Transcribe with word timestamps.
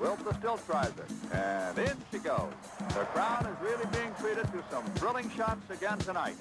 Wilta 0.00 0.34
still 0.38 0.56
tries 0.56 0.88
it. 0.88 1.32
And 1.32 1.78
in 1.78 1.96
she 2.10 2.18
goes. 2.18 2.50
The 2.88 3.04
crowd 3.12 3.46
is 3.46 3.56
really 3.62 3.84
being 3.92 4.12
treated 4.18 4.50
to 4.52 4.64
some 4.70 4.84
thrilling 4.94 5.30
shots 5.30 5.68
again 5.70 5.98
tonight. 5.98 6.36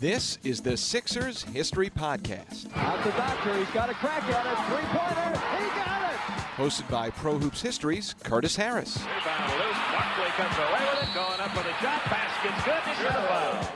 This 0.00 0.38
is 0.42 0.60
the 0.60 0.76
Sixers 0.76 1.44
History 1.44 1.88
Podcast. 1.88 2.76
Out 2.76 3.04
the 3.04 3.10
doctor, 3.10 3.56
he's 3.56 3.70
got 3.70 3.88
a 3.88 3.94
crack 3.94 4.24
at 4.24 4.44
it. 4.44 4.58
Three-pointer, 4.66 5.40
he 5.58 5.66
got 5.78 6.12
it! 6.12 6.18
Hosted 6.56 6.90
by 6.90 7.10
Pro 7.10 7.38
Hoops 7.38 7.62
History's 7.62 8.14
Curtis 8.24 8.56
Harris. 8.56 8.98
Rebound 8.98 9.52
loose, 9.52 9.76
Barkley 9.92 10.30
comes 10.36 10.56
away 10.58 10.88
with 10.90 11.08
it, 11.08 11.14
going 11.14 11.40
up 11.40 11.50
for 11.50 11.62
the 11.62 11.74
shot, 11.80 12.04
basket's 12.10 12.64
good, 12.64 12.82
it's 12.86 12.98
the 12.98 13.22
foul. 13.28 13.72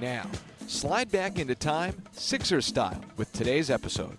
Now, 0.00 0.26
slide 0.66 1.10
back 1.12 1.38
into 1.38 1.54
time, 1.54 2.02
Sixers 2.10 2.66
style, 2.66 3.00
with 3.16 3.32
today's 3.32 3.70
episode. 3.70 4.18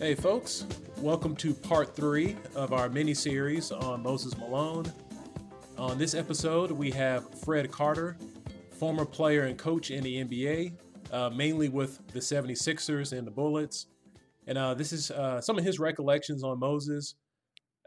Hey, 0.00 0.14
folks, 0.14 0.64
welcome 0.98 1.34
to 1.36 1.52
part 1.52 1.96
three 1.96 2.36
of 2.54 2.72
our 2.72 2.88
mini 2.88 3.14
series 3.14 3.72
on 3.72 4.00
Moses 4.00 4.38
Malone. 4.38 4.84
On 5.76 5.98
this 5.98 6.14
episode, 6.14 6.70
we 6.70 6.92
have 6.92 7.28
Fred 7.40 7.72
Carter, 7.72 8.16
former 8.70 9.04
player 9.04 9.46
and 9.46 9.58
coach 9.58 9.90
in 9.90 10.04
the 10.04 10.22
NBA, 10.22 10.72
uh, 11.10 11.30
mainly 11.30 11.68
with 11.68 11.98
the 12.12 12.20
76ers 12.20 13.12
and 13.12 13.26
the 13.26 13.32
Bullets. 13.32 13.86
And 14.46 14.56
uh, 14.56 14.74
this 14.74 14.92
is 14.92 15.10
uh, 15.10 15.40
some 15.40 15.58
of 15.58 15.64
his 15.64 15.80
recollections 15.80 16.44
on 16.44 16.60
Moses, 16.60 17.16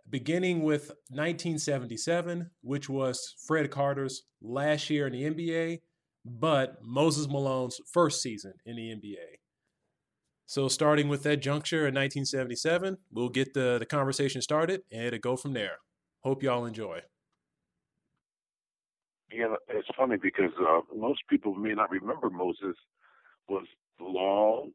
beginning 0.09 0.63
with 0.63 0.89
1977, 1.11 2.51
which 2.59 2.89
was 2.89 3.35
Fred 3.47 3.71
Carter's 3.71 4.23
last 4.41 4.89
year 4.89 5.07
in 5.07 5.13
the 5.13 5.23
NBA, 5.23 5.79
but 6.25 6.75
Moses 6.83 7.29
Malone's 7.29 7.79
first 7.93 8.21
season 8.21 8.55
in 8.65 8.75
the 8.75 8.89
NBA. 8.89 9.40
So, 10.51 10.67
starting 10.67 11.07
with 11.07 11.23
that 11.23 11.37
juncture 11.37 11.87
in 11.87 11.95
1977, 11.95 12.97
we'll 13.09 13.29
get 13.29 13.53
the, 13.53 13.77
the 13.79 13.85
conversation 13.85 14.41
started 14.41 14.81
and 14.91 15.03
it'll 15.05 15.19
go 15.19 15.37
from 15.37 15.53
there. 15.53 15.77
Hope 16.25 16.43
y'all 16.43 16.65
enjoy. 16.65 16.99
Yeah, 19.31 19.55
it's 19.69 19.87
funny 19.95 20.17
because 20.21 20.51
uh, 20.59 20.81
most 20.93 21.21
people 21.29 21.55
may 21.55 21.73
not 21.73 21.89
remember 21.89 22.29
Moses 22.29 22.75
was 23.47 23.65
long, 24.01 24.71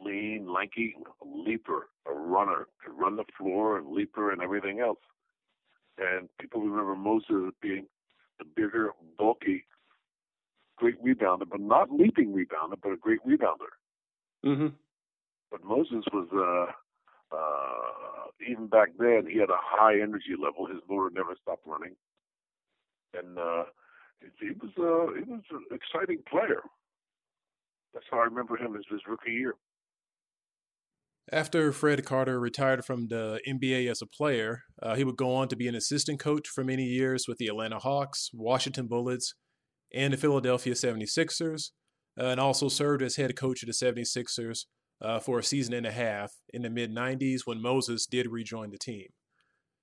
lean, 0.00 0.46
lanky 0.48 0.94
leaper, 1.24 1.88
a 2.08 2.12
runner, 2.12 2.68
could 2.84 2.96
run 2.96 3.16
the 3.16 3.24
floor 3.36 3.78
and 3.78 3.90
leaper 3.90 4.30
and 4.30 4.40
everything 4.40 4.78
else. 4.78 5.00
And 5.98 6.28
people 6.40 6.60
remember 6.60 6.94
Moses 6.94 7.52
being 7.60 7.88
the 8.38 8.44
bigger, 8.44 8.92
bulky, 9.18 9.64
great 10.76 11.04
rebounder, 11.04 11.48
but 11.50 11.58
not 11.58 11.90
leaping 11.90 12.32
rebounder, 12.32 12.76
but 12.80 12.92
a 12.92 12.96
great 12.96 13.26
rebounder. 13.26 13.74
Mm-hmm. 14.44 14.68
But 15.50 15.64
Moses 15.64 16.04
was, 16.12 16.28
uh, 16.32 17.36
uh, 17.36 18.30
even 18.48 18.66
back 18.66 18.90
then, 18.98 19.26
he 19.30 19.38
had 19.38 19.50
a 19.50 19.60
high 19.60 19.94
energy 19.94 20.34
level. 20.40 20.66
His 20.66 20.82
motor 20.88 21.10
never 21.14 21.34
stopped 21.40 21.66
running. 21.66 21.94
And 23.14 23.38
uh, 23.38 23.64
he 24.40 24.50
was, 24.50 24.72
uh, 24.76 25.14
he 25.14 25.30
was 25.30 25.42
an 25.50 25.64
exciting 25.70 26.22
player. 26.28 26.62
That's 27.94 28.06
how 28.10 28.18
I 28.18 28.24
remember 28.24 28.56
him 28.56 28.76
as 28.76 28.84
his 28.90 29.00
rookie 29.08 29.32
year. 29.32 29.54
After 31.32 31.72
Fred 31.72 32.04
Carter 32.04 32.38
retired 32.38 32.84
from 32.84 33.08
the 33.08 33.40
NBA 33.48 33.90
as 33.90 34.00
a 34.00 34.06
player, 34.06 34.62
uh, 34.80 34.94
he 34.94 35.02
would 35.02 35.16
go 35.16 35.34
on 35.34 35.48
to 35.48 35.56
be 35.56 35.66
an 35.66 35.74
assistant 35.74 36.20
coach 36.20 36.46
for 36.46 36.62
many 36.62 36.84
years 36.84 37.26
with 37.26 37.38
the 37.38 37.48
Atlanta 37.48 37.80
Hawks, 37.80 38.30
Washington 38.32 38.86
Bullets, 38.86 39.34
and 39.92 40.12
the 40.12 40.18
Philadelphia 40.18 40.74
76ers, 40.74 41.70
uh, 42.20 42.26
and 42.26 42.38
also 42.38 42.68
served 42.68 43.02
as 43.02 43.16
head 43.16 43.34
coach 43.34 43.62
of 43.62 43.66
the 43.66 43.72
76ers 43.72 44.66
uh, 45.00 45.18
for 45.18 45.38
a 45.38 45.42
season 45.42 45.74
and 45.74 45.86
a 45.86 45.92
half 45.92 46.32
in 46.52 46.62
the 46.62 46.70
mid 46.70 46.94
90s 46.94 47.40
when 47.44 47.60
Moses 47.60 48.06
did 48.06 48.30
rejoin 48.30 48.70
the 48.70 48.78
team. 48.78 49.08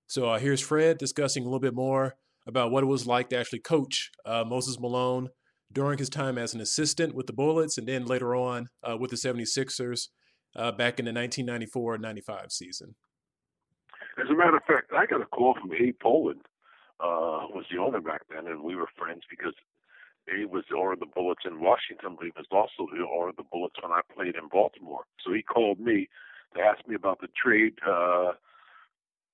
So 0.08 0.30
uh, 0.30 0.40
here's 0.40 0.62
Fred 0.62 0.98
discussing 0.98 1.44
a 1.44 1.46
little 1.46 1.60
bit 1.60 1.76
more 1.76 2.16
about 2.46 2.72
what 2.72 2.84
it 2.84 2.88
was 2.88 3.08
like 3.08 3.30
to 3.30 3.38
actually 3.38 3.60
coach 3.60 4.12
uh, 4.26 4.44
Moses 4.46 4.80
Malone 4.80 5.30
during 5.72 5.98
his 5.98 6.10
time 6.10 6.38
as 6.38 6.54
an 6.54 6.62
assistant 6.62 7.16
with 7.16 7.28
the 7.28 7.34
Bullets 7.34 7.78
and 7.78 7.88
then 7.88 8.06
later 8.06 8.36
on 8.36 8.70
uh, 8.84 8.98
with 8.98 9.12
the 9.12 9.18
76ers 9.18 10.10
uh, 10.56 10.72
back 10.72 11.00
in 11.00 11.06
the 11.06 11.14
1994 11.14 11.98
95 11.98 12.52
season. 12.52 12.96
As 14.22 14.30
a 14.30 14.36
matter 14.36 14.58
of 14.58 14.64
fact, 14.68 14.92
I 14.96 15.06
got 15.08 15.22
a 15.22 15.26
call 15.26 15.56
from 15.60 15.74
Abe 15.74 15.98
Pollin, 16.00 16.40
uh, 17.00 17.50
was 17.50 17.66
the 17.72 17.80
owner 17.80 18.00
back 18.00 18.22
then, 18.30 18.46
and 18.46 18.62
we 18.62 18.76
were 18.76 18.88
friends 18.96 19.24
because 19.30 19.54
he 20.28 20.46
was 20.46 20.64
of 20.72 21.00
the 21.00 21.06
Bullets 21.06 21.44
in 21.46 21.60
Washington, 21.60 22.16
but 22.16 22.26
he 22.26 22.32
was 22.36 22.48
also 22.52 22.88
of 22.88 23.36
the 23.36 23.44
Bullets 23.44 23.76
when 23.82 23.92
I 23.92 24.02
played 24.16 24.36
in 24.36 24.48
Baltimore. 24.48 25.04
So 25.24 25.34
he 25.34 25.44
called 25.44 25.80
me 25.80 26.08
to 26.56 26.62
ask 26.62 26.88
me 26.88 26.96
about 26.96 27.20
the 27.20 27.28
trade. 27.36 27.74
Uh, 27.86 28.34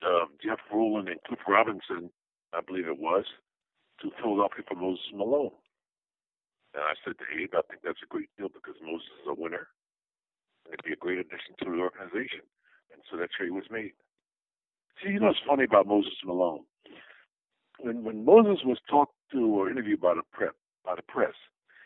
uh, 0.02 0.26
Jeff 0.44 0.60
Ruland 0.72 1.10
and 1.10 1.22
Cliff 1.28 1.40
Robinson, 1.48 2.10
I 2.54 2.62
believe 2.62 2.88
it 2.88 3.00
was, 3.00 3.26
to 4.02 4.12
Philadelphia 4.22 4.64
for 4.68 4.76
Moses 4.76 5.06
Malone. 5.14 5.52
And 6.74 6.84
I 6.84 6.94
said 7.04 7.16
to 7.20 7.28
Abe, 7.36 7.54
I 7.54 7.62
think 7.68 7.82
that's 7.84 8.02
a 8.04 8.08
great 8.08 8.30
deal 8.38 8.48
because 8.48 8.76
Moses 8.82 9.10
is 9.22 9.28
a 9.28 9.36
winner. 9.36 9.68
And 10.66 10.74
it'd 10.74 10.86
be 10.86 10.94
a 10.94 11.04
great 11.04 11.20
addition 11.20 11.54
to 11.60 11.66
the 11.66 11.82
organization. 11.82 12.48
And 12.94 13.02
so 13.12 13.18
that 13.18 13.30
trade 13.36 13.52
was 13.52 13.68
made. 13.70 13.92
See, 15.04 15.12
you 15.12 15.20
know 15.20 15.28
what's 15.28 15.40
funny 15.48 15.66
about 15.66 15.88
Moses 15.88 16.14
Malone? 16.26 16.64
When 17.80 18.04
when 18.04 18.26
Moses 18.26 18.64
was 18.66 18.78
talked 18.90 19.16
to 19.32 19.40
or 19.40 19.70
interviewed 19.70 20.02
by 20.02 20.14
the 20.14 20.24
prep 20.34 20.56
by 20.90 20.96
the 20.96 21.04
press, 21.04 21.36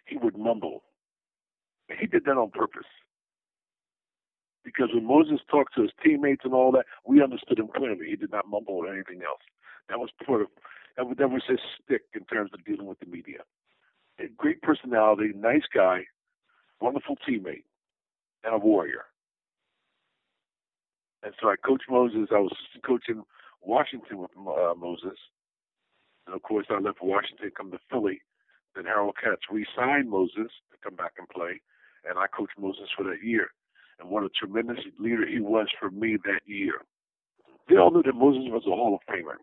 he 0.05 0.17
would 0.17 0.37
mumble. 0.37 0.83
He 1.99 2.07
did 2.07 2.23
that 2.25 2.37
on 2.37 2.51
purpose. 2.51 2.87
Because 4.63 4.89
when 4.93 5.05
Moses 5.05 5.39
talked 5.51 5.75
to 5.75 5.81
his 5.81 5.91
teammates 6.01 6.43
and 6.45 6.53
all 6.53 6.71
that, 6.71 6.85
we 7.05 7.21
understood 7.21 7.59
him 7.59 7.67
clearly. 7.75 8.07
He 8.09 8.15
did 8.15 8.31
not 8.31 8.47
mumble 8.47 8.75
or 8.75 8.93
anything 8.93 9.21
else. 9.27 9.41
That 9.89 9.99
was 9.99 10.09
part 10.25 10.41
of 10.41 10.47
that 10.95 11.05
was, 11.05 11.17
that 11.17 11.29
was 11.29 11.41
his 11.47 11.59
stick 11.83 12.03
in 12.13 12.23
terms 12.25 12.51
of 12.53 12.63
dealing 12.63 12.85
with 12.85 12.99
the 12.99 13.07
media. 13.07 13.39
A 14.19 14.27
great 14.37 14.61
personality, 14.61 15.31
nice 15.35 15.63
guy, 15.73 16.03
wonderful 16.79 17.17
teammate, 17.27 17.65
and 18.43 18.53
a 18.53 18.57
warrior. 18.57 19.05
And 21.23 21.33
so 21.41 21.49
I 21.49 21.55
coached 21.65 21.89
Moses. 21.89 22.29
I 22.31 22.39
was 22.39 22.55
coaching 22.85 23.23
Washington 23.61 24.19
with 24.19 24.31
uh, 24.37 24.75
Moses. 24.77 25.17
And 26.27 26.35
of 26.35 26.43
course, 26.43 26.67
I 26.69 26.79
left 26.79 26.99
Washington, 27.01 27.51
come 27.57 27.71
to 27.71 27.79
Philly. 27.89 28.21
Then 28.75 28.85
Harold 28.85 29.15
Katz 29.21 29.41
re-signed 29.51 30.09
Moses 30.09 30.51
to 30.71 30.77
come 30.83 30.95
back 30.95 31.13
and 31.17 31.29
play, 31.29 31.61
and 32.07 32.17
I 32.17 32.27
coached 32.27 32.57
Moses 32.57 32.89
for 32.95 33.03
that 33.03 33.23
year. 33.23 33.47
And 33.99 34.09
what 34.09 34.23
a 34.23 34.29
tremendous 34.29 34.83
leader 34.99 35.27
he 35.27 35.39
was 35.39 35.67
for 35.79 35.91
me 35.91 36.17
that 36.25 36.41
year. 36.45 36.81
They 37.69 37.77
all 37.77 37.91
knew 37.91 38.03
that 38.03 38.15
Moses 38.15 38.43
was 38.51 38.63
a 38.65 38.71
Hall 38.71 38.95
of 38.95 39.13
Famer, 39.13 39.37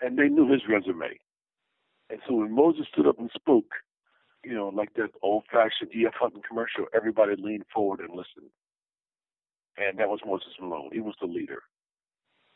and 0.00 0.18
they 0.18 0.28
knew 0.28 0.50
his 0.50 0.62
resume. 0.68 1.18
And 2.08 2.20
so 2.26 2.34
when 2.34 2.54
Moses 2.54 2.86
stood 2.92 3.08
up 3.08 3.18
and 3.18 3.30
spoke, 3.34 3.72
you 4.44 4.54
know, 4.54 4.68
like 4.68 4.94
that 4.94 5.10
old-fashioned 5.22 5.90
E.F. 5.94 6.14
Hutton 6.18 6.40
commercial, 6.46 6.86
everybody 6.94 7.34
leaned 7.36 7.64
forward 7.74 8.00
and 8.00 8.10
listened. 8.10 8.50
And 9.76 9.98
that 9.98 10.08
was 10.08 10.20
Moses 10.24 10.54
Malone. 10.60 10.90
He 10.92 11.00
was 11.00 11.16
the 11.20 11.26
leader. 11.26 11.62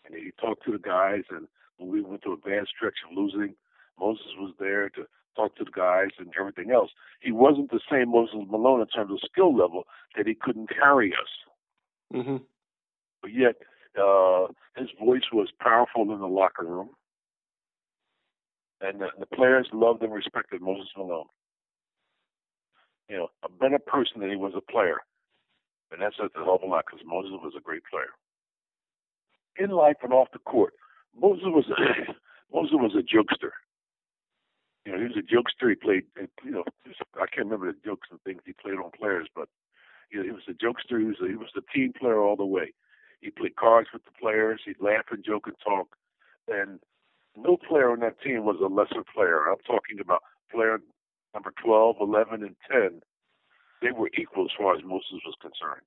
And 0.06 0.15
he 0.15 0.31
talked 0.41 0.65
to 0.65 0.72
the 0.72 0.78
guys, 0.78 1.25
and 1.31 1.49
when 1.77 1.91
we 1.91 2.00
went 2.00 2.22
through 2.22 2.34
a 2.34 2.49
bad 2.49 2.67
stretch 2.69 2.94
of 3.05 3.17
losing, 3.17 3.56
Moses 3.99 4.28
was 4.38 4.55
there 4.59 4.88
to 4.91 5.03
talk 5.36 5.56
to 5.56 5.64
the 5.64 5.70
guys 5.70 6.10
and 6.18 6.32
everything 6.38 6.70
else. 6.70 6.91
He 7.20 7.32
wasn't 7.32 7.70
the 7.70 7.80
same 7.91 8.10
Moses 8.10 8.36
Malone 8.48 8.80
in 8.80 8.86
terms 8.86 9.12
of 9.12 9.18
skill 9.30 9.56
level 9.56 9.84
that 10.16 10.26
he 10.26 10.34
couldn't 10.34 10.70
carry 10.70 11.12
us. 11.12 12.14
Mm-hmm. 12.14 12.36
But 13.22 13.32
yet, 13.32 13.56
uh, 14.00 14.46
his 14.76 14.88
voice 14.98 15.28
was 15.32 15.48
powerful 15.60 16.02
in 16.02 16.20
the 16.20 16.26
locker 16.26 16.64
room. 16.64 16.90
And 18.80 19.00
the, 19.00 19.08
the 19.19 19.26
players 19.26 19.69
loved 19.72 20.02
and 20.02 20.12
respected 20.12 20.62
Moses 20.62 20.88
Malone. 20.96 21.26
You 23.08 23.16
know, 23.16 23.28
a 23.44 23.48
better 23.48 23.78
person 23.78 24.20
than 24.20 24.30
he 24.30 24.36
was 24.36 24.52
a 24.56 24.72
player. 24.72 24.98
And 25.92 26.00
that 26.00 26.12
says 26.19 26.30
a 26.36 26.44
whole 26.44 26.60
lot 26.64 26.84
because 26.86 27.04
Moses 27.04 27.32
was 27.42 27.52
a 27.56 27.60
great 27.60 27.82
player. 27.90 28.14
In 29.58 29.70
life 29.70 29.96
and 30.02 30.12
off 30.12 30.28
the 30.32 30.38
court, 30.38 30.75
Moses 31.20 31.44
was 31.46 31.64
a, 31.69 32.12
Moses 32.55 32.75
was 32.75 32.94
a 32.94 33.02
jokester. 33.02 33.50
You 34.85 34.93
know, 34.93 34.99
he 34.99 35.05
was 35.05 35.17
a 35.17 35.23
jokester. 35.23 35.69
He 35.69 35.75
played, 35.75 36.05
you 36.44 36.50
know, 36.50 36.65
I 37.17 37.27
can't 37.27 37.47
remember 37.47 37.73
the 37.73 37.79
jokes 37.85 38.09
and 38.11 38.21
things 38.23 38.43
he 38.47 38.53
played 38.53 38.77
on 38.77 38.91
players, 38.99 39.29
but 39.35 39.49
you 40.11 40.19
know, 40.19 40.25
he 40.25 40.31
was 40.31 40.49
a 40.49 40.53
jokester. 40.53 40.99
He 40.99 41.06
was 41.06 41.17
a, 41.23 41.29
he 41.29 41.37
was 41.37 41.53
a 41.56 41.73
team 41.73 41.93
player 41.93 42.21
all 42.21 42.37
the 42.37 42.47
way. 42.47 42.73
He 43.21 43.31
played 43.31 43.56
cards 43.56 43.88
with 43.93 44.05
the 44.05 44.12
players. 44.19 44.62
He'd 44.65 44.81
laugh 44.81 45.05
and 45.11 45.25
joke 45.25 45.47
and 45.47 45.56
talk. 45.62 45.97
And 46.49 46.81
no 47.37 47.56
player 47.56 47.91
on 47.91 48.00
that 48.00 48.21
team 48.21 48.44
was 48.44 48.56
a 48.62 48.73
lesser 48.73 49.05
player. 49.15 49.49
I'm 49.49 49.59
talking 49.67 50.00
about 50.00 50.23
player 50.50 50.81
number 51.35 51.53
12, 51.62 51.97
11, 52.00 52.43
and 52.43 52.56
10. 52.71 53.00
They 53.82 53.93
were 53.93 54.11
equal 54.19 54.44
as 54.44 54.50
far 54.56 54.75
as 54.75 54.82
Moses 54.85 55.21
was 55.25 55.37
concerned. 55.41 55.87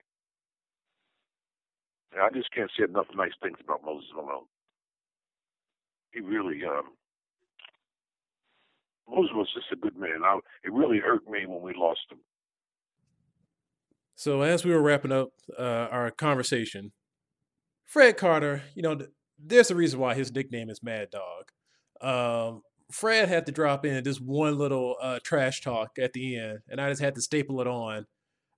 And 2.13 2.22
I 2.22 2.30
just 2.30 2.51
can't 2.51 2.72
say 2.78 2.86
enough 2.86 3.07
nice 3.16 3.34
things 3.42 3.57
about 3.63 3.84
Moses 3.84 4.10
Malone. 4.16 4.45
He 6.13 6.22
really, 6.22 6.63
um, 6.63 6.94
Moses 9.09 9.31
was 9.35 9.47
just 9.53 9.71
a 9.71 9.75
good 9.75 9.97
man. 9.97 10.21
I, 10.23 10.39
it 10.63 10.73
really 10.73 11.00
hurt 11.00 11.27
me 11.29 11.45
when 11.45 11.61
we 11.61 11.73
lost 11.75 12.01
him. 12.11 12.19
So 14.15 14.41
as 14.41 14.63
we 14.63 14.71
were 14.71 14.81
wrapping 14.81 15.11
up 15.11 15.29
uh, 15.57 15.88
our 15.91 16.11
conversation, 16.11 16.91
Fred 17.83 18.17
Carter, 18.17 18.63
you 18.75 18.81
know, 18.81 19.00
there's 19.38 19.71
a 19.71 19.75
reason 19.75 20.00
why 20.00 20.13
his 20.13 20.33
nickname 20.33 20.69
is 20.69 20.83
Mad 20.83 21.09
Dog. 21.11 21.51
Um, 22.01 22.61
Fred 22.91 23.27
had 23.27 23.45
to 23.47 23.51
drop 23.51 23.85
in 23.85 24.03
this 24.03 24.19
one 24.19 24.57
little 24.57 24.95
uh, 25.01 25.19
trash 25.23 25.61
talk 25.61 25.97
at 25.99 26.13
the 26.13 26.38
end, 26.38 26.59
and 26.69 26.79
I 26.79 26.89
just 26.89 27.01
had 27.01 27.15
to 27.15 27.21
staple 27.21 27.59
it 27.59 27.67
on 27.67 28.06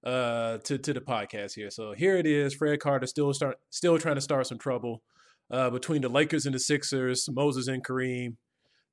uh, 0.03 0.57
to 0.59 0.77
to 0.77 0.93
the 0.93 1.01
podcast 1.01 1.53
here. 1.53 1.71
So 1.71 1.93
here 1.93 2.17
it 2.17 2.27
is. 2.27 2.53
Fred 2.53 2.79
Carter 2.79 3.07
still 3.07 3.33
start 3.33 3.57
still 3.69 3.97
trying 3.97 4.15
to 4.15 4.21
start 4.21 4.47
some 4.47 4.57
trouble 4.57 5.01
uh, 5.49 5.69
between 5.69 6.01
the 6.01 6.09
Lakers 6.09 6.45
and 6.45 6.53
the 6.53 6.59
Sixers, 6.59 7.29
Moses 7.31 7.67
and 7.67 7.83
Kareem, 7.83 8.35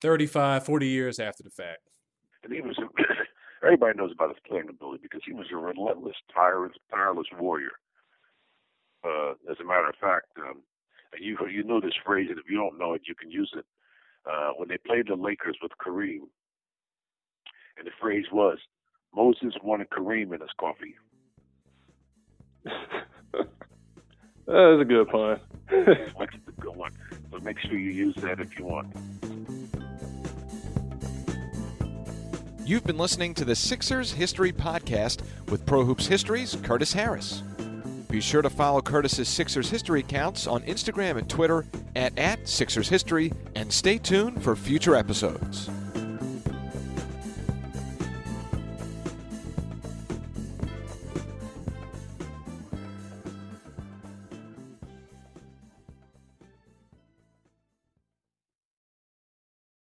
35, 0.03 0.67
40 0.67 0.87
years 0.87 1.21
after 1.21 1.45
the 1.45 1.51
fact. 1.51 1.89
And 2.43 2.53
he 2.53 2.61
was 2.61 2.77
everybody 3.65 3.97
knows 3.97 4.11
about 4.13 4.31
his 4.31 4.39
playing 4.47 4.69
ability 4.69 4.99
because 5.03 5.23
he 5.25 5.33
was 5.33 5.47
a 5.53 5.57
relentless, 5.57 6.17
tireless, 6.35 6.73
tireless 6.91 7.29
warrior. 7.39 7.71
Uh, 9.05 9.33
as 9.51 9.57
a 9.61 9.65
matter 9.65 9.89
of 9.89 9.95
fact, 10.01 10.27
um, 10.39 10.63
you 11.19 11.37
you 11.49 11.63
know 11.63 11.81
this 11.81 11.95
phrase, 12.05 12.27
and 12.31 12.39
if 12.39 12.51
you 12.51 12.57
don't 12.57 12.79
know 12.79 12.95
it, 12.95 13.03
you 13.07 13.15
can 13.15 13.31
use 13.31 13.53
it. 13.57 13.65
Uh, 14.29 14.51
when 14.57 14.69
they 14.69 14.79
played 14.79 15.07
the 15.09 15.15
Lakers 15.15 15.57
with 15.63 15.73
Kareem, 15.85 16.23
and 17.79 17.87
the 17.87 17.91
phrase 18.01 18.27
was, 18.33 18.59
"Moses 19.15 19.55
wanted 19.63 19.91
Kareem 19.91 20.35
in 20.35 20.41
his 20.41 20.51
coffee." 20.59 20.97
that 22.65 24.75
is 24.75 24.81
a 24.81 24.85
good 24.85 25.09
pun. 25.09 25.41
That's 25.69 26.35
a 26.49 26.61
good 26.61 26.77
one. 26.77 26.93
So 27.31 27.39
make 27.41 27.59
sure 27.59 27.77
you 27.77 27.91
use 27.91 28.15
that 28.17 28.41
if 28.41 28.59
you 28.59 28.67
want. 28.67 28.95
You've 32.65 32.85
been 32.85 32.97
listening 32.97 33.35
to 33.35 33.45
the 33.45 33.57
Sixers 33.57 34.13
History 34.13 34.53
Podcast 34.53 35.23
with 35.49 35.67
Pro 35.67 35.85
Hoops 35.85 36.07
History's 36.07 36.57
Curtis 36.63 36.93
Harris. 36.93 37.43
Be 38.09 38.21
sure 38.21 38.41
to 38.41 38.51
follow 38.51 38.81
Curtis's 38.81 39.29
Sixers 39.29 39.69
History 39.69 39.99
accounts 39.99 40.47
on 40.47 40.63
Instagram 40.63 41.19
and 41.19 41.29
Twitter 41.29 41.67
at, 41.97 42.17
at 42.17 42.49
Sixers 42.49 42.89
History 42.89 43.33
and 43.57 43.73
stay 43.73 43.99
tuned 43.99 44.45
for 44.45 44.55
future 44.55 44.95
episodes. 44.95 45.69